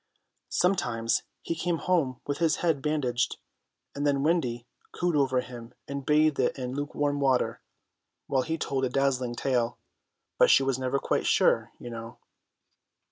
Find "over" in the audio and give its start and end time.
5.15-5.41